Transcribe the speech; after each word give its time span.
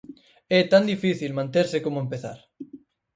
É 0.59 0.61
tan 0.71 0.83
difícil 0.93 1.31
manterse 1.39 1.77
como 1.85 2.03
empezar. 2.05 2.39